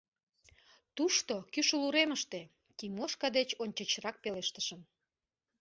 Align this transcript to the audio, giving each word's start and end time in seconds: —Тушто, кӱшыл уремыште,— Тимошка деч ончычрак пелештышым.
—Тушто, 0.95 1.33
кӱшыл 1.53 1.81
уремыште,— 1.87 2.41
Тимошка 2.77 3.27
деч 3.37 3.49
ончычрак 3.63 4.15
пелештышым. 4.23 4.81